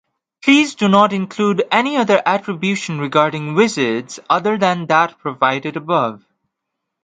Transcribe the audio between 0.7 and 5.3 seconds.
do not include any other attribution regarding Wizards other than that